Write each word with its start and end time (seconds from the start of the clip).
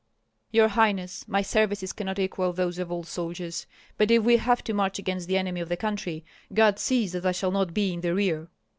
"Your 0.49 0.69
highness, 0.69 1.27
my 1.27 1.43
services 1.43 1.93
cannot 1.93 2.17
equal 2.17 2.53
those 2.53 2.79
of 2.79 2.91
old 2.91 3.05
soldiers; 3.05 3.67
but 3.97 4.09
if 4.09 4.23
we 4.23 4.37
have 4.37 4.63
to 4.63 4.73
march 4.73 4.97
against 4.97 5.27
the 5.27 5.37
enemy 5.37 5.59
of 5.61 5.69
the 5.69 5.77
country, 5.77 6.25
God 6.51 6.79
sees 6.79 7.11
that 7.11 7.23
I 7.27 7.31
shall 7.33 7.51
not 7.51 7.71
be 7.71 7.93
in 7.93 8.01
the 8.01 8.15
rear." 8.15 8.47